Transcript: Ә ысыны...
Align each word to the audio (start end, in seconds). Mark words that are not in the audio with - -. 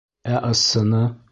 Ә 0.37 0.39
ысыны... 0.47 1.03